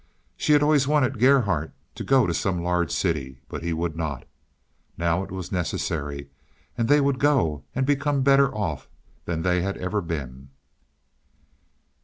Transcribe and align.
She 0.35 0.53
had 0.53 0.63
always 0.63 0.87
wanted 0.87 1.19
Gerhardt 1.19 1.73
to 1.93 2.03
go 2.03 2.25
to 2.25 2.33
some 2.33 2.63
large 2.63 2.89
city, 2.89 3.39
but 3.47 3.61
he 3.61 3.71
would 3.71 3.95
not. 3.95 4.25
Now 4.97 5.21
it 5.21 5.29
was 5.29 5.51
necessary, 5.51 6.27
and 6.75 6.87
they 6.89 6.99
would 6.99 7.19
go 7.19 7.65
and 7.75 7.85
become 7.85 8.23
better 8.23 8.51
off 8.51 8.89
than 9.25 9.43
they 9.43 9.63
ever 9.63 9.97
had 10.01 10.07
been. 10.07 10.49